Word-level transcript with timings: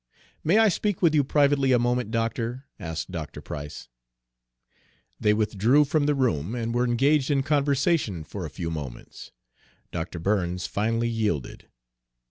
"May 0.43 0.57
I 0.57 0.67
speak 0.69 1.03
with 1.03 1.13
you 1.13 1.23
privately 1.23 1.71
a 1.71 1.77
moment, 1.77 2.09
doctor?" 2.09 2.65
asked 2.79 3.11
Dr. 3.11 3.39
Price. 3.39 3.87
They 5.19 5.31
withdrew 5.31 5.85
from 5.85 6.07
the 6.07 6.15
room 6.15 6.55
and 6.55 6.73
were 6.73 6.85
engaged 6.87 7.29
in 7.29 7.43
conversation 7.43 8.23
for 8.23 8.43
a 8.43 8.49
few 8.49 8.71
moments. 8.71 9.31
Dr. 9.91 10.17
Burns 10.17 10.65
finally 10.65 11.07
yielded. 11.07 11.69